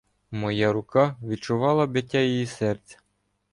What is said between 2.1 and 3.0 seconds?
її серця.